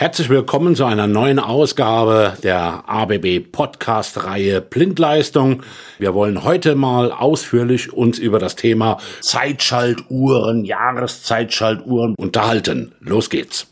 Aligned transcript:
Herzlich 0.00 0.30
willkommen 0.30 0.74
zu 0.74 0.86
einer 0.86 1.06
neuen 1.06 1.38
Ausgabe 1.38 2.32
der 2.42 2.84
ABB 2.88 3.40
Podcast 3.52 4.24
Reihe 4.24 4.62
Blindleistung. 4.62 5.62
Wir 5.98 6.14
wollen 6.14 6.42
heute 6.42 6.74
mal 6.74 7.12
ausführlich 7.12 7.92
uns 7.92 8.18
über 8.18 8.38
das 8.38 8.56
Thema 8.56 8.96
Zeitschaltuhren, 9.20 10.64
Jahreszeitschaltuhren 10.64 12.14
unterhalten. 12.14 12.92
Los 13.00 13.28
geht's. 13.28 13.69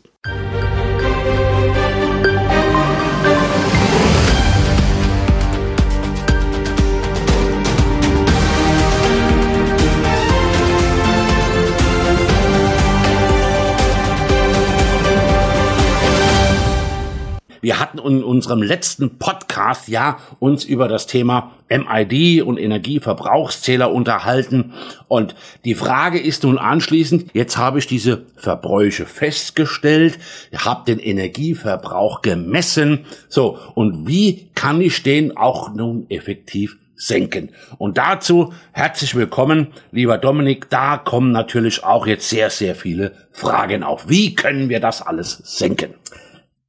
Hatten 17.99 18.17
in 18.17 18.23
unserem 18.23 18.61
letzten 18.61 19.17
Podcast 19.17 19.87
ja 19.87 20.17
uns 20.39 20.63
über 20.63 20.87
das 20.87 21.07
Thema 21.07 21.51
MID 21.69 22.41
und 22.43 22.57
Energieverbrauchszähler 22.57 23.91
unterhalten. 23.91 24.73
Und 25.07 25.35
die 25.65 25.75
Frage 25.75 26.19
ist 26.19 26.43
nun 26.43 26.57
anschließend, 26.57 27.31
jetzt 27.33 27.57
habe 27.57 27.79
ich 27.79 27.87
diese 27.87 28.25
Verbräuche 28.35 29.05
festgestellt, 29.05 30.17
habe 30.55 30.85
den 30.85 30.99
Energieverbrauch 30.99 32.21
gemessen. 32.21 33.05
So, 33.27 33.57
und 33.75 34.07
wie 34.07 34.49
kann 34.55 34.81
ich 34.81 35.03
den 35.03 35.37
auch 35.37 35.73
nun 35.73 36.09
effektiv 36.09 36.77
senken. 37.01 37.51
Und 37.77 37.97
dazu 37.97 38.53
herzlich 38.73 39.15
willkommen, 39.15 39.67
lieber 39.91 40.17
Dominik. 40.17 40.69
Da 40.69 40.97
kommen 40.97 41.31
natürlich 41.31 41.85
auch 41.85 42.05
jetzt 42.05 42.27
sehr, 42.27 42.49
sehr 42.49 42.75
viele 42.75 43.13
Fragen 43.31 43.83
auf. 43.83 44.09
Wie 44.09 44.35
können 44.35 44.67
wir 44.67 44.81
das 44.81 45.01
alles 45.01 45.41
senken? 45.45 45.93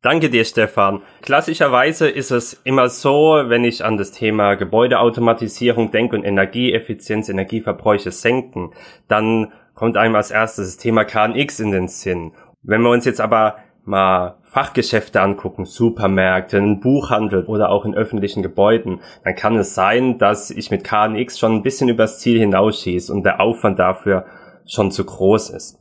Danke 0.03 0.31
dir, 0.31 0.47
Stefan. 0.47 1.03
Klassischerweise 1.21 2.09
ist 2.09 2.31
es 2.31 2.55
immer 2.65 2.89
so, 2.89 3.43
wenn 3.49 3.65
ich 3.65 3.85
an 3.85 3.99
das 3.99 4.13
Thema 4.13 4.55
Gebäudeautomatisierung 4.55 5.91
denke 5.91 6.17
und 6.17 6.25
Energieeffizienz, 6.25 7.29
Energieverbräuche 7.29 8.11
senken, 8.11 8.71
dann 9.09 9.53
kommt 9.75 9.99
einem 9.99 10.15
als 10.15 10.31
erstes 10.31 10.69
das 10.69 10.77
Thema 10.79 11.05
KNX 11.05 11.61
in 11.61 11.71
den 11.71 11.89
Sinn. 11.89 12.33
Wenn 12.63 12.81
wir 12.81 12.89
uns 12.89 13.05
jetzt 13.05 13.21
aber 13.21 13.57
mal 13.85 14.39
Fachgeschäfte 14.45 15.21
angucken, 15.21 15.67
Supermärkte, 15.67 16.57
einen 16.57 16.81
Buchhandel 16.81 17.45
oder 17.45 17.69
auch 17.69 17.85
in 17.85 17.95
öffentlichen 17.95 18.43
Gebäuden, 18.43 19.01
dann 19.25 19.35
kann 19.35 19.57
es 19.57 19.75
sein, 19.75 20.17
dass 20.17 20.51
ich 20.51 20.71
mit 20.71 20.83
KNX 20.83 21.39
schon 21.39 21.57
ein 21.57 21.63
bisschen 21.63 21.91
übers 21.91 22.21
Ziel 22.21 22.39
hinausschieße 22.39 23.13
und 23.13 23.25
der 23.25 23.43
Aufwand 23.43 23.79
dafür 23.79 24.25
schon 24.67 24.91
zu 24.91 25.05
groß 25.05 25.51
ist. 25.51 25.79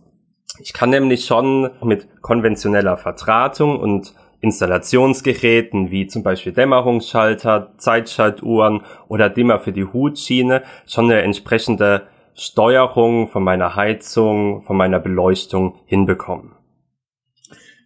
Ich 0.62 0.74
kann 0.74 0.90
nämlich 0.90 1.26
schon 1.26 1.70
mit 1.82 2.22
konventioneller 2.22 2.98
Vertratung 2.98 3.80
und 3.80 4.14
Installationsgeräten 4.42 5.92
wie 5.92 6.08
zum 6.08 6.24
Beispiel 6.24 6.54
Dämmerungsschalter, 6.54 7.74
Zeitschaltuhren 7.78 8.82
oder 9.08 9.30
Dimmer 9.30 9.60
für 9.60 9.72
die 9.72 9.86
Hutschiene 9.86 10.64
schon 10.86 11.06
eine 11.06 11.22
entsprechende 11.22 12.04
Steuerung 12.34 13.28
von 13.28 13.44
meiner 13.44 13.76
Heizung, 13.76 14.62
von 14.62 14.78
meiner 14.78 15.00
Beleuchtung 15.00 15.76
hinbekommen. 15.86 16.54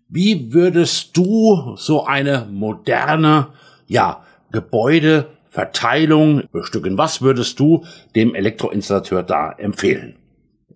Wie 0.10 0.54
würdest 0.54 1.18
du 1.18 1.76
so 1.76 2.06
eine 2.06 2.48
moderne, 2.52 3.48
ja, 3.88 4.24
Gebäudeverteilung 4.52 6.44
bestücken? 6.52 7.00
Was 7.00 7.24
würdest 7.24 7.60
du 7.60 7.84
dem 8.16 8.36
Elektroinstallateur 8.36 9.24
da 9.24 9.52
empfehlen? 9.54 10.18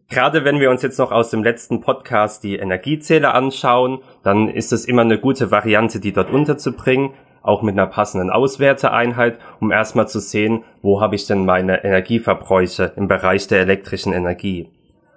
Gerade 0.09 0.45
wenn 0.45 0.61
wir 0.61 0.72
uns 0.72 0.81
jetzt 0.83 1.00
noch 1.00 1.11
aus 1.11 1.31
dem 1.31 1.44
letzten 1.44 1.81
Podcast 1.81 2.41
die 2.44 2.55
Energiezähler 2.55 3.33
anschauen, 3.33 4.00
dann 4.23 4.47
ist 4.47 4.72
es 4.72 4.86
immer 4.86 5.02
eine 5.02 5.19
gute 5.19 5.52
Variante, 5.52 5.99
die 5.99 6.14
dort 6.14 6.30
unterzubringen, 6.30 7.11
auch 7.41 7.61
mit 7.61 7.73
einer 7.73 7.88
passenden 7.88 8.30
Auswerteeinheit, 8.30 9.38
um 9.59 9.72
erstmal 9.72 10.08
zu 10.08 10.19
sehen, 10.19 10.64
wo 10.81 11.02
habe 11.02 11.16
ich 11.16 11.27
denn 11.27 11.45
meine 11.45 11.83
Energieverbräuche 11.83 12.93
im 12.95 13.09
Bereich 13.09 13.48
der 13.48 13.59
elektrischen 13.59 14.14
Energie. 14.14 14.70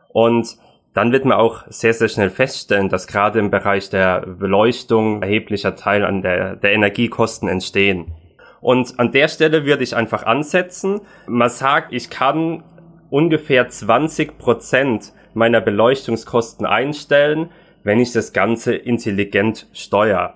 Und 0.08 0.56
dann 0.92 1.12
wird 1.12 1.24
man 1.24 1.38
auch 1.38 1.62
sehr, 1.68 1.94
sehr 1.94 2.08
schnell 2.08 2.30
feststellen, 2.30 2.88
dass 2.88 3.06
gerade 3.06 3.38
im 3.38 3.52
Bereich 3.52 3.90
der 3.90 4.22
Beleuchtung 4.22 5.22
erheblicher 5.22 5.76
Teil 5.76 6.04
an 6.04 6.22
der, 6.22 6.56
der 6.56 6.72
Energiekosten 6.72 7.48
entstehen. 7.48 8.12
Und 8.60 8.98
an 8.98 9.12
der 9.12 9.28
Stelle 9.28 9.64
würde 9.64 9.84
ich 9.84 9.96
einfach 9.96 10.24
ansetzen. 10.24 11.00
Man 11.26 11.48
sagt, 11.48 11.92
ich 11.92 12.10
kann 12.10 12.62
ungefähr 13.10 13.68
20 13.68 14.38
Prozent 14.38 15.12
meiner 15.34 15.60
Beleuchtungskosten 15.60 16.66
einstellen, 16.66 17.50
wenn 17.82 18.00
ich 18.00 18.12
das 18.12 18.32
Ganze 18.32 18.74
intelligent 18.74 19.66
steuere. 19.72 20.34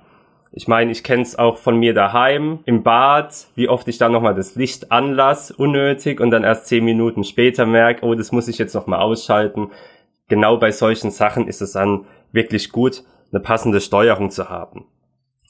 Ich 0.57 0.69
meine, 0.69 0.93
ich 0.93 1.03
kenne 1.03 1.23
es 1.23 1.37
auch 1.37 1.57
von 1.57 1.79
mir 1.79 1.95
daheim, 1.95 2.61
im 2.65 2.85
Bad, 2.85 3.49
wie 3.57 3.69
oft 3.69 3.89
ich 3.89 3.99
da 3.99 4.09
nochmal 4.09 4.37
das 4.37 4.55
Licht 4.55 4.93
anlasse, 4.93 5.53
unnötig, 5.57 6.21
und 6.21 6.31
dann 6.31 6.45
erst 6.45 6.67
zehn 6.67 6.85
Minuten 6.85 7.25
später 7.25 7.67
merke, 7.67 8.07
oh, 8.07 8.15
das 8.15 8.31
muss 8.31 8.47
ich 8.47 8.59
jetzt 8.59 8.75
nochmal 8.75 9.01
ausschalten. 9.01 9.73
Genau 10.29 10.57
bei 10.57 10.71
solchen 10.71 11.11
Sachen 11.11 11.49
ist 11.49 11.61
es 11.61 11.73
dann 11.73 12.07
wirklich 12.31 12.71
gut, 12.71 13.03
eine 13.33 13.41
passende 13.41 13.81
Steuerung 13.81 14.31
zu 14.31 14.49
haben. 14.49 14.87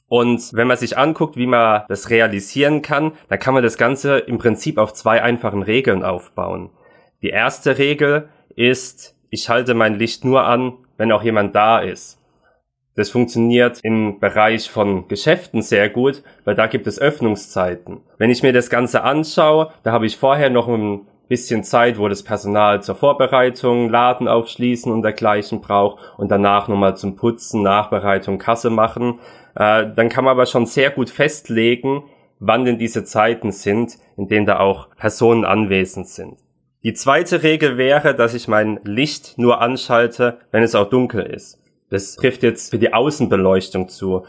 Und 0.08 0.54
wenn 0.54 0.68
man 0.68 0.78
sich 0.78 0.96
anguckt, 0.96 1.36
wie 1.36 1.46
man 1.46 1.82
das 1.88 2.08
realisieren 2.08 2.80
kann, 2.80 3.12
dann 3.28 3.38
kann 3.38 3.52
man 3.52 3.62
das 3.62 3.76
Ganze 3.76 4.18
im 4.18 4.38
Prinzip 4.38 4.78
auf 4.78 4.94
zwei 4.94 5.22
einfachen 5.22 5.62
Regeln 5.62 6.02
aufbauen. 6.02 6.70
Die 7.24 7.30
erste 7.30 7.78
Regel 7.78 8.28
ist, 8.54 9.16
ich 9.30 9.48
halte 9.48 9.72
mein 9.72 9.94
Licht 9.94 10.26
nur 10.26 10.44
an, 10.44 10.74
wenn 10.98 11.10
auch 11.10 11.22
jemand 11.22 11.56
da 11.56 11.78
ist. 11.78 12.20
Das 12.96 13.08
funktioniert 13.08 13.80
im 13.82 14.20
Bereich 14.20 14.68
von 14.68 15.08
Geschäften 15.08 15.62
sehr 15.62 15.88
gut, 15.88 16.22
weil 16.44 16.54
da 16.54 16.66
gibt 16.66 16.86
es 16.86 17.00
Öffnungszeiten. 17.00 18.02
Wenn 18.18 18.28
ich 18.28 18.42
mir 18.42 18.52
das 18.52 18.68
Ganze 18.68 19.04
anschaue, 19.04 19.72
da 19.84 19.92
habe 19.92 20.04
ich 20.04 20.18
vorher 20.18 20.50
noch 20.50 20.68
ein 20.68 21.06
bisschen 21.26 21.64
Zeit, 21.64 21.98
wo 21.98 22.08
das 22.08 22.24
Personal 22.24 22.82
zur 22.82 22.94
Vorbereitung, 22.94 23.88
Laden 23.88 24.28
aufschließen 24.28 24.92
und 24.92 25.00
dergleichen 25.00 25.62
braucht 25.62 26.02
und 26.18 26.30
danach 26.30 26.68
nochmal 26.68 26.94
zum 26.98 27.16
Putzen, 27.16 27.62
Nachbereitung, 27.62 28.36
Kasse 28.36 28.68
machen. 28.68 29.18
Äh, 29.54 29.86
dann 29.96 30.10
kann 30.10 30.24
man 30.24 30.32
aber 30.32 30.44
schon 30.44 30.66
sehr 30.66 30.90
gut 30.90 31.08
festlegen, 31.08 32.04
wann 32.38 32.66
denn 32.66 32.76
diese 32.76 33.02
Zeiten 33.02 33.50
sind, 33.50 33.96
in 34.18 34.28
denen 34.28 34.44
da 34.44 34.60
auch 34.60 34.94
Personen 34.96 35.46
anwesend 35.46 36.06
sind. 36.06 36.43
Die 36.84 36.92
zweite 36.92 37.42
Regel 37.42 37.78
wäre, 37.78 38.14
dass 38.14 38.34
ich 38.34 38.46
mein 38.46 38.78
Licht 38.84 39.38
nur 39.38 39.62
anschalte, 39.62 40.36
wenn 40.50 40.62
es 40.62 40.74
auch 40.74 40.90
dunkel 40.90 41.22
ist. 41.24 41.58
Das 41.88 42.14
trifft 42.14 42.42
jetzt 42.42 42.72
für 42.72 42.78
die 42.78 42.92
Außenbeleuchtung 42.92 43.88
zu. 43.88 44.26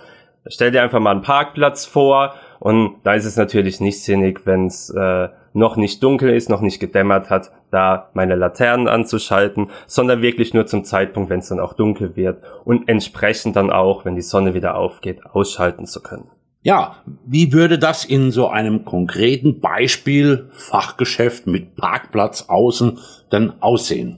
Stell 0.48 0.72
dir 0.72 0.82
einfach 0.82 1.02
mal 1.02 1.12
einen 1.12 1.22
Parkplatz 1.22 1.86
vor 1.86 2.34
und 2.62 2.96
da 3.04 3.14
ist 3.14 3.26
es 3.26 3.36
natürlich 3.36 3.82
nicht 3.82 4.02
sinnig, 4.02 4.46
wenn 4.46 4.68
es 4.68 4.90
äh, 4.90 5.28
noch 5.52 5.76
nicht 5.76 6.02
dunkel 6.02 6.30
ist, 6.30 6.50
noch 6.50 6.62
nicht 6.62 6.80
gedämmert 6.80 7.30
hat, 7.30 7.52
da 7.72 8.10
meine 8.14 8.36
Laternen 8.36 8.88
anzuschalten, 8.88 9.70
sondern 9.86 10.22
wirklich 10.22 10.54
nur 10.54 10.66
zum 10.66 10.86
Zeitpunkt, 10.86 11.30
wenn 11.30 11.40
es 11.40 11.50
dann 11.50 11.60
auch 11.60 11.74
dunkel 11.74 12.16
wird 12.16 12.42
und 12.64 12.88
entsprechend 12.88 13.58
dann 13.58 13.70
auch, 13.70 14.06
wenn 14.06 14.16
die 14.16 14.22
Sonne 14.22 14.54
wieder 14.54 14.78
aufgeht, 14.78 15.26
ausschalten 15.26 15.88
zu 15.88 16.02
können. 16.02 16.30
Ja, 16.66 17.04
wie 17.28 17.54
würde 17.54 17.78
das 17.78 18.06
in 18.06 18.32
so 18.32 18.48
einem 18.48 18.86
konkreten 18.86 19.60
Beispiel 19.60 20.50
Fachgeschäft 20.52 21.46
mit 21.46 21.76
Parkplatz 21.76 22.46
außen 22.48 22.98
denn 23.32 23.54
aussehen? 23.62 24.18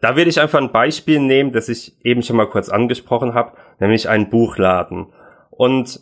Da 0.00 0.16
würde 0.16 0.30
ich 0.30 0.40
einfach 0.40 0.60
ein 0.60 0.72
Beispiel 0.72 1.20
nehmen, 1.20 1.52
das 1.52 1.68
ich 1.68 1.94
eben 2.04 2.24
schon 2.24 2.34
mal 2.34 2.48
kurz 2.48 2.68
angesprochen 2.68 3.34
habe, 3.34 3.52
nämlich 3.78 4.08
einen 4.08 4.30
Buchladen. 4.30 5.12
Und 5.50 6.00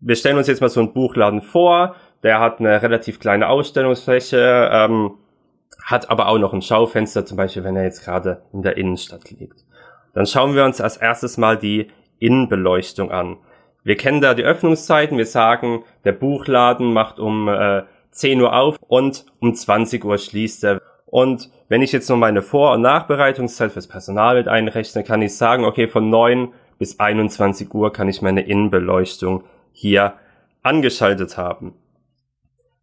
wir 0.00 0.14
stellen 0.14 0.38
uns 0.38 0.46
jetzt 0.46 0.60
mal 0.60 0.68
so 0.68 0.78
einen 0.78 0.92
Buchladen 0.92 1.42
vor, 1.42 1.96
der 2.22 2.38
hat 2.38 2.60
eine 2.60 2.80
relativ 2.80 3.18
kleine 3.18 3.48
Ausstellungsfläche, 3.48 4.70
ähm, 4.72 5.14
hat 5.84 6.08
aber 6.08 6.28
auch 6.28 6.38
noch 6.38 6.52
ein 6.52 6.62
Schaufenster, 6.62 7.26
zum 7.26 7.36
Beispiel 7.36 7.64
wenn 7.64 7.74
er 7.74 7.82
jetzt 7.82 8.04
gerade 8.04 8.42
in 8.52 8.62
der 8.62 8.76
Innenstadt 8.76 9.28
liegt. 9.28 9.64
Dann 10.14 10.26
schauen 10.26 10.54
wir 10.54 10.64
uns 10.64 10.80
als 10.80 10.98
erstes 10.98 11.36
mal 11.36 11.58
die 11.58 11.88
Innenbeleuchtung 12.20 13.10
an. 13.10 13.38
Wir 13.88 13.96
kennen 13.96 14.20
da 14.20 14.34
die 14.34 14.42
Öffnungszeiten. 14.42 15.16
Wir 15.16 15.24
sagen, 15.24 15.82
der 16.04 16.12
Buchladen 16.12 16.92
macht 16.92 17.18
um 17.18 17.48
äh, 17.48 17.84
10 18.10 18.42
Uhr 18.42 18.54
auf 18.54 18.76
und 18.86 19.24
um 19.40 19.54
20 19.54 20.04
Uhr 20.04 20.18
schließt 20.18 20.64
er. 20.64 20.82
Und 21.06 21.48
wenn 21.70 21.80
ich 21.80 21.92
jetzt 21.92 22.10
noch 22.10 22.18
meine 22.18 22.42
Vor- 22.42 22.74
und 22.74 22.82
Nachbereitungszeit 22.82 23.72
fürs 23.72 23.86
Personal 23.86 24.36
mit 24.36 24.46
einrechne, 24.46 25.04
kann 25.04 25.22
ich 25.22 25.34
sagen, 25.34 25.64
okay, 25.64 25.88
von 25.88 26.10
9 26.10 26.52
bis 26.78 27.00
21 27.00 27.72
Uhr 27.72 27.90
kann 27.90 28.10
ich 28.10 28.20
meine 28.20 28.42
Innenbeleuchtung 28.42 29.44
hier 29.72 30.12
angeschaltet 30.62 31.38
haben. 31.38 31.72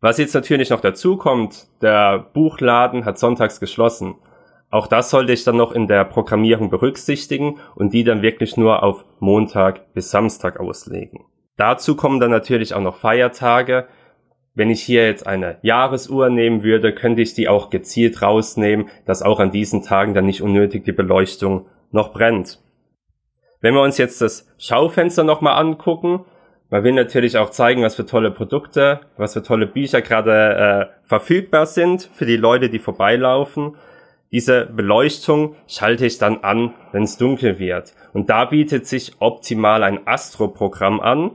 Was 0.01 0.17
jetzt 0.17 0.33
natürlich 0.33 0.71
noch 0.71 0.81
dazu 0.81 1.17
kommt, 1.17 1.67
der 1.83 2.17
Buchladen 2.17 3.05
hat 3.05 3.19
sonntags 3.19 3.59
geschlossen. 3.59 4.15
Auch 4.69 4.87
das 4.87 5.09
sollte 5.09 5.33
ich 5.33 5.43
dann 5.43 5.57
noch 5.57 5.71
in 5.71 5.87
der 5.87 6.03
Programmierung 6.05 6.69
berücksichtigen 6.69 7.59
und 7.75 7.93
die 7.93 8.03
dann 8.03 8.21
wirklich 8.21 8.57
nur 8.57 8.83
auf 8.83 9.05
Montag 9.19 9.93
bis 9.93 10.11
Samstag 10.11 10.59
auslegen. 10.59 11.25
Dazu 11.57 11.95
kommen 11.95 12.19
dann 12.19 12.31
natürlich 12.31 12.73
auch 12.73 12.81
noch 12.81 12.97
Feiertage. 12.97 13.87
Wenn 14.53 14.69
ich 14.69 14.81
hier 14.81 15.05
jetzt 15.05 15.27
eine 15.27 15.57
Jahresuhr 15.61 16.29
nehmen 16.29 16.63
würde, 16.63 16.93
könnte 16.93 17.21
ich 17.21 17.33
die 17.33 17.47
auch 17.47 17.69
gezielt 17.69 18.21
rausnehmen, 18.21 18.89
dass 19.05 19.21
auch 19.21 19.39
an 19.39 19.51
diesen 19.51 19.83
Tagen 19.83 20.13
dann 20.13 20.25
nicht 20.25 20.41
unnötig 20.41 20.83
die 20.83 20.91
Beleuchtung 20.91 21.67
noch 21.91 22.11
brennt. 22.11 22.59
Wenn 23.61 23.73
wir 23.73 23.81
uns 23.81 23.97
jetzt 23.97 24.21
das 24.21 24.47
Schaufenster 24.57 25.23
nochmal 25.23 25.57
angucken, 25.59 26.25
man 26.69 26.83
will 26.83 26.93
natürlich 26.93 27.37
auch 27.37 27.51
zeigen, 27.51 27.83
was 27.83 27.95
für 27.95 28.05
tolle 28.05 28.31
Produkte, 28.31 29.01
was 29.17 29.33
für 29.33 29.43
tolle 29.43 29.67
Bücher 29.67 30.01
gerade 30.01 30.89
äh, 31.03 31.07
verfügbar 31.07 31.65
sind 31.65 32.09
für 32.13 32.25
die 32.25 32.37
Leute, 32.37 32.69
die 32.69 32.79
vorbeilaufen. 32.79 33.75
Diese 34.31 34.65
Beleuchtung 34.65 35.55
schalte 35.67 36.05
ich 36.05 36.17
dann 36.17 36.39
an, 36.43 36.73
wenn 36.91 37.03
es 37.03 37.17
dunkel 37.17 37.59
wird. 37.59 37.93
Und 38.13 38.29
da 38.29 38.45
bietet 38.45 38.87
sich 38.87 39.13
optimal 39.19 39.83
ein 39.83 40.07
Astro-Programm 40.07 40.99
an. 40.99 41.31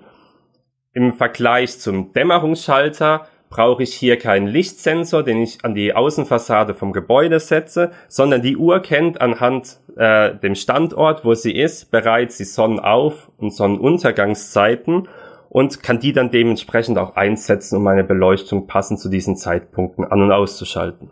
Im 0.92 1.14
Vergleich 1.14 1.78
zum 1.78 2.12
Dämmerungsschalter 2.12 3.26
brauche 3.48 3.82
ich 3.82 3.94
hier 3.94 4.16
keinen 4.16 4.46
Lichtsensor, 4.46 5.22
den 5.22 5.42
ich 5.42 5.64
an 5.64 5.75
die 5.75 5.94
Außenfassade 5.94 6.75
vom 6.75 6.92
Gebäude 6.92 7.40
setze, 7.40 7.90
sondern 8.08 8.42
die 8.42 8.56
Uhr 8.56 8.81
kennt 8.81 9.20
anhand 9.20 9.81
äh, 9.96 10.34
dem 10.37 10.54
Standort, 10.54 11.25
wo 11.25 11.34
sie 11.34 11.54
ist, 11.54 11.90
bereits 11.90 12.38
die 12.38 12.44
Sonnenauf- 12.44 13.31
und 13.38 13.52
Sonnenuntergangszeiten 13.52 15.08
und 15.48 15.82
kann 15.82 15.98
die 15.98 16.12
dann 16.12 16.31
dementsprechend 16.31 16.96
auch 16.96 17.16
einsetzen, 17.16 17.76
um 17.76 17.82
meine 17.82 18.04
Beleuchtung 18.04 18.69
passend 18.69 19.00
zu 19.00 19.08
diesen 19.08 19.37
Zeitpunkten 19.37 20.04
an- 20.04 20.22
und 20.22 20.32
auszuschalten. 20.32 21.10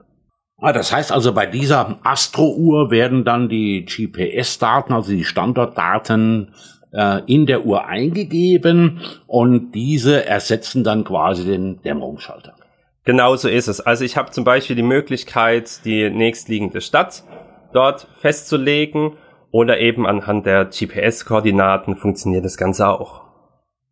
Ah, 0.60 0.72
das 0.72 0.92
heißt 0.92 1.12
also, 1.12 1.32
bei 1.32 1.46
dieser 1.46 1.98
Astro-Uhr 2.02 2.90
werden 2.90 3.24
dann 3.24 3.48
die 3.48 3.84
GPS-Daten, 3.84 4.92
also 4.92 5.12
die 5.12 5.24
Standortdaten 5.24 6.52
äh, 6.92 7.20
in 7.26 7.46
der 7.46 7.64
Uhr 7.64 7.86
eingegeben 7.86 9.00
und 9.28 9.72
diese 9.72 10.26
ersetzen 10.26 10.82
dann 10.82 11.04
quasi 11.04 11.44
den 11.44 11.80
Dämmerungsschalter. 11.82 12.54
Genau 13.04 13.36
so 13.36 13.48
ist 13.48 13.68
es. 13.68 13.80
Also 13.80 14.04
ich 14.04 14.16
habe 14.16 14.32
zum 14.32 14.44
Beispiel 14.44 14.74
die 14.74 14.82
Möglichkeit, 14.82 15.84
die 15.84 16.10
nächstliegende 16.10 16.80
Stadt 16.80 17.22
dort 17.72 18.08
festzulegen 18.18 19.12
oder 19.52 19.78
eben 19.78 20.06
anhand 20.06 20.44
der 20.44 20.66
GPS-Koordinaten 20.66 21.96
funktioniert 21.96 22.44
das 22.44 22.56
Ganze 22.56 22.88
auch. 22.88 23.27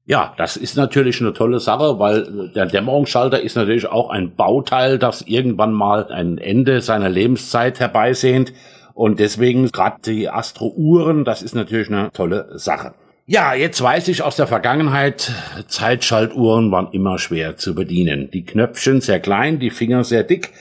Ja, 0.09 0.35
das 0.37 0.57
ist 0.57 0.77
natürlich 0.77 1.21
eine 1.21 1.33
tolle 1.33 1.59
Sache, 1.59 1.99
weil 1.99 2.51
der 2.55 2.67
Dämmerungsschalter 2.67 3.41
ist 3.41 3.57
natürlich 3.57 3.87
auch 3.87 4.09
ein 4.09 4.37
Bauteil, 4.37 4.99
das 4.99 5.23
irgendwann 5.23 5.73
mal 5.73 6.13
ein 6.13 6.39
Ende 6.39 6.81
seiner 6.81 7.09
Lebenszeit 7.09 7.81
herbeisehnt. 7.81 8.53
Und 8.95 9.19
deswegen 9.19 9.71
gerade 9.73 9.97
die 10.07 10.29
Astro-Uhren, 10.29 11.25
das 11.25 11.43
ist 11.43 11.57
natürlich 11.57 11.89
eine 11.89 12.11
tolle 12.13 12.49
Sache. 12.55 12.95
Ja, 13.27 13.55
jetzt 13.55 13.83
weiß 13.83 14.07
ich 14.07 14.23
aus 14.23 14.37
der 14.37 14.47
Vergangenheit, 14.47 15.33
Zeitschaltuhren 15.67 16.71
waren 16.71 16.93
immer 16.93 17.19
schwer 17.19 17.57
zu 17.57 17.75
bedienen. 17.75 18.31
Die 18.31 18.45
Knöpfchen 18.45 19.01
sehr 19.01 19.19
klein, 19.19 19.59
die 19.59 19.71
Finger 19.71 20.05
sehr 20.05 20.23
dick. 20.23 20.53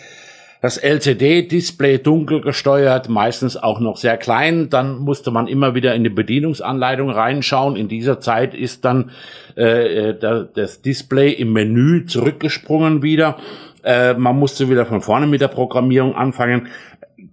Das 0.65 0.77
LCD-Display 0.77 1.99
dunkel 1.99 2.41
gesteuert, 2.41 3.07
meistens 3.07 3.55
auch 3.55 3.79
noch 3.79 3.97
sehr 3.97 4.17
klein. 4.17 4.71
Dann 4.71 4.97
musste 4.97 5.29
man 5.29 5.45
immer 5.45 5.75
wieder 5.75 5.93
in 5.93 6.03
die 6.03 6.09
Bedienungsanleitung 6.09 7.11
reinschauen. 7.11 7.75
In 7.75 7.87
dieser 7.87 8.19
Zeit 8.19 8.55
ist 8.55 8.83
dann 8.83 9.11
äh, 9.55 10.09
äh 10.09 10.47
das 10.55 10.81
Display 10.81 11.33
im 11.33 11.53
Menü 11.53 12.07
zurückgesprungen 12.07 13.03
wieder. 13.03 13.37
Äh, 13.83 14.15
man 14.15 14.39
musste 14.39 14.67
wieder 14.67 14.87
von 14.87 15.01
vorne 15.01 15.27
mit 15.27 15.39
der 15.39 15.49
Programmierung 15.49 16.15
anfangen. 16.15 16.69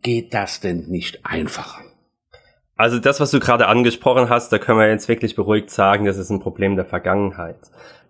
Geht 0.02 0.34
das 0.34 0.60
denn 0.60 0.88
nicht 0.88 1.24
einfacher? 1.24 1.80
Also 2.76 2.98
das, 2.98 3.18
was 3.18 3.30
du 3.30 3.40
gerade 3.40 3.66
angesprochen 3.66 4.28
hast, 4.28 4.52
da 4.52 4.58
können 4.58 4.78
wir 4.78 4.90
jetzt 4.90 5.08
wirklich 5.08 5.36
beruhigt 5.36 5.70
sagen, 5.70 6.04
das 6.04 6.18
ist 6.18 6.28
ein 6.28 6.40
Problem 6.40 6.76
der 6.76 6.84
Vergangenheit. 6.84 7.56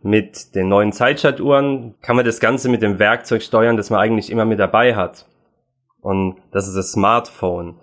Mit 0.03 0.55
den 0.57 0.69
neuen 0.69 0.93
Zeitschaltuhren 0.93 1.95
kann 2.03 2.17
man 2.17 2.25
das 2.25 2.41
Ganze 2.41 2.69
mit 2.69 2.83
dem 2.83 2.99
Werkzeug 2.99 3.43
steuern, 3.43 3.77
das 3.77 3.91
man 3.91 4.01
eigentlich 4.01 4.31
immer 4.31 4.45
mit 4.45 4.59
dabei 4.59 4.97
hat. 4.97 5.27
Und 6.01 6.37
das 6.51 6.67
ist 6.67 6.75
das 6.75 6.93
Smartphone. 6.93 7.77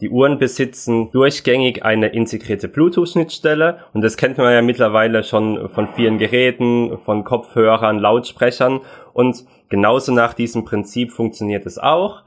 Die 0.00 0.08
Uhren 0.08 0.38
besitzen 0.38 1.10
durchgängig 1.10 1.84
eine 1.84 2.08
integrierte 2.08 2.68
Bluetooth-Schnittstelle 2.68 3.80
und 3.92 4.02
das 4.02 4.16
kennt 4.16 4.38
man 4.38 4.52
ja 4.52 4.62
mittlerweile 4.62 5.24
schon 5.24 5.68
von 5.70 5.88
vielen 5.88 6.18
Geräten, 6.18 6.98
von 7.04 7.24
Kopfhörern, 7.24 7.98
Lautsprechern 7.98 8.80
und 9.12 9.44
genauso 9.68 10.12
nach 10.12 10.34
diesem 10.34 10.64
Prinzip 10.64 11.10
funktioniert 11.10 11.66
es 11.66 11.78
auch. 11.78 12.22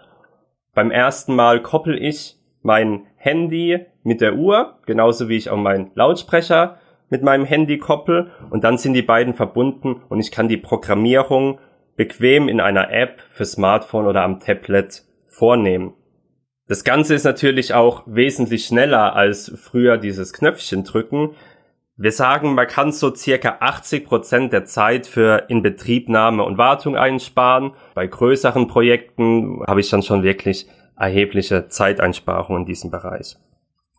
Beim 0.75 0.91
ersten 0.91 1.33
Mal 1.33 1.61
koppel 1.61 1.97
ich 1.97 2.35
mein 2.61 3.07
Handy 3.15 3.85
mit 4.03 4.19
der 4.19 4.35
Uhr, 4.35 4.75
genauso 4.85 5.29
wie 5.29 5.37
ich 5.37 5.49
auch 5.49 5.57
meinen 5.57 5.91
Lautsprecher 5.95 6.77
mit 7.11 7.21
meinem 7.21 7.45
Handy 7.45 7.77
koppel 7.77 8.31
und 8.49 8.63
dann 8.63 8.79
sind 8.79 8.93
die 8.93 9.03
beiden 9.03 9.35
verbunden 9.35 10.01
und 10.09 10.19
ich 10.19 10.31
kann 10.31 10.47
die 10.47 10.57
Programmierung 10.57 11.59
bequem 11.95 12.47
in 12.47 12.59
einer 12.59 12.91
App 12.91 13.21
für 13.29 13.45
Smartphone 13.45 14.07
oder 14.07 14.23
am 14.23 14.39
Tablet 14.39 15.03
vornehmen. 15.27 15.93
Das 16.67 16.85
Ganze 16.85 17.13
ist 17.13 17.25
natürlich 17.25 17.73
auch 17.73 18.03
wesentlich 18.05 18.65
schneller 18.65 19.13
als 19.13 19.51
früher 19.61 19.97
dieses 19.97 20.31
Knöpfchen 20.31 20.85
drücken. 20.85 21.35
Wir 21.97 22.13
sagen, 22.13 22.55
man 22.55 22.65
kann 22.65 22.93
so 22.93 23.13
circa 23.13 23.57
80 23.59 24.05
Prozent 24.05 24.53
der 24.53 24.63
Zeit 24.63 25.05
für 25.05 25.45
Inbetriebnahme 25.49 26.43
und 26.43 26.57
Wartung 26.57 26.95
einsparen. 26.95 27.73
Bei 27.93 28.07
größeren 28.07 28.67
Projekten 28.67 29.61
habe 29.67 29.81
ich 29.81 29.89
dann 29.89 30.01
schon 30.01 30.23
wirklich 30.23 30.67
erhebliche 30.97 31.67
Zeiteinsparungen 31.67 32.61
in 32.61 32.65
diesem 32.65 32.89
Bereich. 32.89 33.35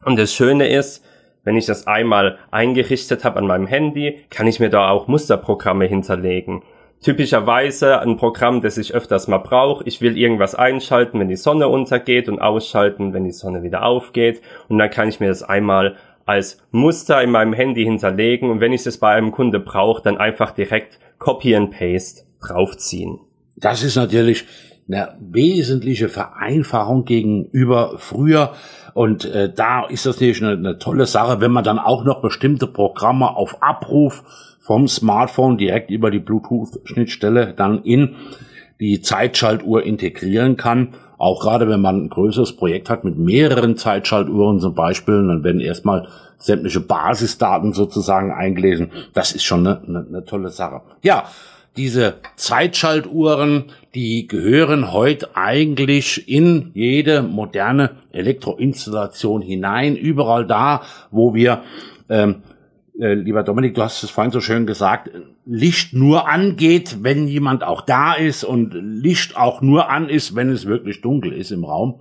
Und 0.05 0.19
das 0.19 0.33
Schöne 0.33 0.69
ist, 0.69 1.05
wenn 1.45 1.57
ich 1.57 1.67
das 1.67 1.87
einmal 1.87 2.39
eingerichtet 2.51 3.25
habe 3.25 3.39
an 3.39 3.47
meinem 3.47 3.67
Handy, 3.67 4.21
kann 4.31 4.47
ich 4.47 4.61
mir 4.61 4.71
da 4.71 4.91
auch 4.91 5.09
Musterprogramme 5.09 5.87
hinterlegen. 5.87 6.63
Typischerweise 7.03 8.01
ein 8.01 8.17
Programm, 8.17 8.61
das 8.61 8.79
ich 8.79 8.95
öfters 8.95 9.27
mal 9.27 9.39
brauche. 9.39 9.83
Ich 9.89 10.01
will 10.01 10.17
irgendwas 10.17 10.55
einschalten, 10.55 11.19
wenn 11.19 11.29
die 11.29 11.37
Sonne 11.37 11.67
untergeht 11.67 12.29
und 12.29 12.39
ausschalten, 12.39 13.13
wenn 13.13 13.25
die 13.25 13.33
Sonne 13.33 13.65
wieder 13.65 13.85
aufgeht. 13.85 14.41
Und 14.69 14.79
dann 14.79 14.91
kann 14.91 15.09
ich 15.09 15.19
mir 15.19 15.27
das 15.27 15.43
einmal 15.43 15.97
als 16.27 16.59
Muster 16.71 17.21
in 17.23 17.31
meinem 17.31 17.53
Handy 17.53 17.85
hinterlegen 17.85 18.51
und 18.51 18.61
wenn 18.61 18.73
ich 18.73 18.87
es 18.87 18.99
bei 18.99 19.13
einem 19.13 19.33
Kunde 19.33 19.59
brauche, 19.59 20.03
dann 20.03 20.19
einfach 20.19 20.53
direkt 20.53 20.99
Copy 21.19 21.55
and 21.57 21.71
Paste 21.73 22.23
draufziehen. 22.41 23.21
Das 23.57 23.83
ist 23.83 23.97
natürlich 23.97 24.45
eine 24.89 25.17
wesentliche 25.21 26.09
Vereinfachung 26.09 27.05
gegenüber 27.05 27.95
früher. 27.99 28.53
Und 28.95 29.25
äh, 29.25 29.53
da 29.53 29.87
ist 29.87 30.07
das 30.07 30.17
natürlich 30.17 30.43
eine, 30.43 30.53
eine 30.53 30.79
tolle 30.79 31.07
Sache, 31.07 31.41
wenn 31.41 31.53
man 31.53 31.65
dann 31.65 31.79
auch 31.79 32.05
noch 32.05 32.21
bestimmte 32.21 32.67
Programme 32.67 33.37
auf 33.37 33.63
Abruf 33.63 34.23
vom 34.61 34.87
Smartphone 34.87 35.59
direkt 35.59 35.91
über 35.91 36.11
die 36.11 36.21
Bluetooth-Schnittstelle 36.21 37.55
dann 37.55 37.83
in 37.83 38.17
die 38.81 39.01
Zeitschaltuhr 39.01 39.83
integrieren 39.83 40.57
kann. 40.57 40.95
Auch 41.19 41.41
gerade 41.41 41.69
wenn 41.69 41.81
man 41.81 42.05
ein 42.05 42.09
größeres 42.09 42.57
Projekt 42.57 42.91
hat 42.91 43.05
mit 43.05 43.17
mehreren 43.17 43.77
Zeitschaltuhren 43.77 44.59
zum 44.59 44.75
Beispiel, 44.75 45.27
dann 45.27 45.45
werden 45.45 45.61
erstmal 45.61 46.09
sämtliche 46.39 46.81
Basisdaten 46.81 47.73
sozusagen 47.73 48.33
eingelesen. 48.33 48.91
Das 49.15 49.33
ist 49.33 49.45
schon 49.45 49.67
eine, 49.67 49.83
eine, 49.87 50.07
eine 50.09 50.25
tolle 50.25 50.49
Sache. 50.49 50.83
Ja, 51.03 51.25
diese 51.77 52.17
Zeitschaltuhren, 52.37 53.65
die 53.95 54.27
gehören 54.29 54.93
heute 54.93 55.37
eigentlich 55.37 56.29
in 56.29 56.71
jede 56.75 57.23
moderne 57.23 57.93
Elektroinstallation 58.13 59.43
hinein. 59.43 59.97
Überall 59.97 60.47
da, 60.47 60.83
wo 61.11 61.35
wir, 61.35 61.63
ähm, 62.09 62.43
äh, 62.99 63.15
lieber 63.15 63.43
Dominik, 63.43 63.75
du 63.75 63.83
hast 63.83 64.03
es 64.03 64.11
vorhin 64.11 64.33
so 64.33 64.41
schön 64.41 64.67
gesagt, 64.67 65.11
Licht 65.47 65.95
nur 65.95 66.29
angeht, 66.29 66.99
wenn 67.01 67.27
jemand 67.27 67.65
auch 67.65 67.81
da 67.81 68.15
ist 68.15 68.45
und 68.45 68.75
Licht 68.75 69.37
auch 69.37 69.63
nur 69.63 69.89
an 69.91 70.09
ist, 70.09 70.37
wenn 70.37 70.51
es 70.51 70.67
wirklich 70.67 71.01
dunkel 71.01 71.33
ist 71.33 71.51
im 71.53 71.65
Raum. 71.65 72.01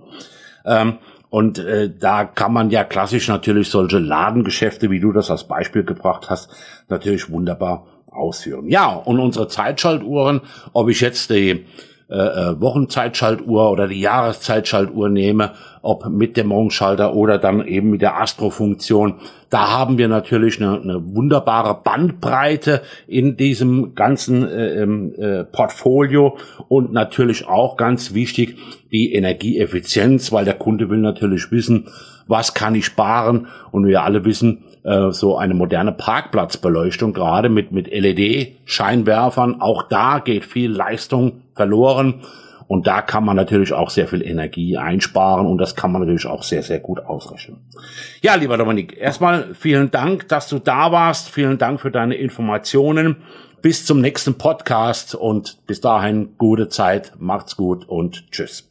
Ähm, 0.66 0.98
und 1.30 1.58
äh, 1.58 1.90
da 1.98 2.24
kann 2.24 2.52
man 2.52 2.68
ja 2.68 2.84
klassisch 2.84 3.26
natürlich 3.28 3.70
solche 3.70 3.98
Ladengeschäfte, 3.98 4.90
wie 4.90 5.00
du 5.00 5.12
das 5.12 5.30
als 5.30 5.44
Beispiel 5.44 5.82
gebracht 5.82 6.28
hast, 6.28 6.50
natürlich 6.90 7.30
wunderbar 7.30 7.86
ausführen. 8.12 8.68
Ja, 8.68 8.90
und 8.90 9.18
unsere 9.18 9.48
Zeitschaltuhren, 9.48 10.42
ob 10.72 10.88
ich 10.88 11.00
jetzt 11.00 11.30
die 11.30 11.64
äh, 12.12 12.16
äh, 12.16 12.60
Wochenzeitschaltuhr 12.60 13.70
oder 13.70 13.88
die 13.88 14.00
Jahreszeitschaltuhr 14.00 15.08
nehme, 15.08 15.52
ob 15.80 16.10
mit 16.10 16.36
dem 16.36 16.48
Morgenschalter 16.48 17.14
oder 17.14 17.38
dann 17.38 17.66
eben 17.66 17.88
mit 17.88 18.02
der 18.02 18.20
Astro-Funktion. 18.20 19.14
Da 19.48 19.70
haben 19.70 19.96
wir 19.96 20.08
natürlich 20.08 20.60
eine, 20.60 20.78
eine 20.78 21.14
wunderbare 21.14 21.80
Bandbreite 21.82 22.82
in 23.06 23.38
diesem 23.38 23.94
ganzen 23.94 24.46
äh, 24.46 24.82
ähm, 24.82 25.14
äh, 25.16 25.44
Portfolio 25.44 26.36
und 26.68 26.92
natürlich 26.92 27.48
auch 27.48 27.78
ganz 27.78 28.12
wichtig 28.12 28.58
die 28.90 29.14
Energieeffizienz, 29.14 30.32
weil 30.32 30.44
der 30.44 30.54
Kunde 30.54 30.90
will 30.90 30.98
natürlich 30.98 31.50
wissen, 31.50 31.88
was 32.26 32.52
kann 32.52 32.74
ich 32.74 32.84
sparen 32.84 33.46
und 33.70 33.86
wir 33.86 34.02
alle 34.02 34.26
wissen, 34.26 34.64
äh, 34.82 35.12
so 35.12 35.38
eine 35.38 35.54
moderne 35.54 35.92
Parkplatzbeleuchtung, 35.92 37.14
gerade 37.14 37.48
mit, 37.48 37.72
mit 37.72 37.86
LED-Scheinwerfern. 37.86 39.62
Auch 39.62 39.84
da 39.84 40.18
geht 40.18 40.44
viel 40.44 40.70
Leistung 40.70 41.41
verloren. 41.54 42.22
Und 42.68 42.86
da 42.86 43.02
kann 43.02 43.24
man 43.24 43.36
natürlich 43.36 43.74
auch 43.74 43.90
sehr 43.90 44.08
viel 44.08 44.22
Energie 44.22 44.78
einsparen 44.78 45.46
und 45.46 45.58
das 45.58 45.76
kann 45.76 45.92
man 45.92 46.00
natürlich 46.00 46.26
auch 46.26 46.42
sehr, 46.42 46.62
sehr 46.62 46.78
gut 46.78 47.00
ausrechnen. 47.00 47.58
Ja, 48.22 48.34
lieber 48.34 48.56
Dominik, 48.56 48.96
erstmal 48.96 49.54
vielen 49.54 49.90
Dank, 49.90 50.28
dass 50.28 50.48
du 50.48 50.58
da 50.58 50.90
warst. 50.90 51.28
Vielen 51.28 51.58
Dank 51.58 51.80
für 51.80 51.90
deine 51.90 52.14
Informationen. 52.14 53.16
Bis 53.60 53.84
zum 53.84 54.00
nächsten 54.00 54.38
Podcast 54.38 55.14
und 55.14 55.58
bis 55.66 55.80
dahin 55.80 56.30
gute 56.38 56.68
Zeit, 56.68 57.12
macht's 57.18 57.56
gut 57.56 57.88
und 57.88 58.30
tschüss. 58.32 58.70